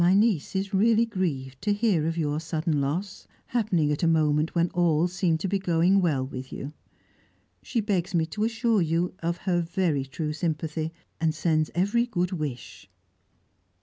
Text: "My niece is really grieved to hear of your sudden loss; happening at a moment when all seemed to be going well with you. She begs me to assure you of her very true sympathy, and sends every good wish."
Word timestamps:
"My 0.03 0.15
niece 0.15 0.55
is 0.55 0.73
really 0.73 1.05
grieved 1.05 1.61
to 1.61 1.73
hear 1.73 2.07
of 2.07 2.17
your 2.17 2.39
sudden 2.39 2.81
loss; 2.81 3.27
happening 3.45 3.91
at 3.91 4.01
a 4.01 4.07
moment 4.07 4.55
when 4.55 4.71
all 4.71 5.07
seemed 5.07 5.39
to 5.41 5.47
be 5.47 5.59
going 5.59 6.01
well 6.01 6.25
with 6.25 6.51
you. 6.51 6.73
She 7.61 7.81
begs 7.81 8.15
me 8.15 8.25
to 8.25 8.43
assure 8.43 8.81
you 8.81 9.13
of 9.19 9.37
her 9.45 9.61
very 9.61 10.03
true 10.05 10.33
sympathy, 10.33 10.91
and 11.19 11.35
sends 11.35 11.69
every 11.75 12.07
good 12.07 12.31
wish." 12.31 12.89